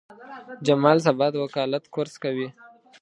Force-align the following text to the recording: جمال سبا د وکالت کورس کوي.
جمال 0.65 0.97
سبا 1.07 1.27
د 1.31 1.35
وکالت 1.45 1.83
کورس 1.93 2.15
کوي. 2.23 2.47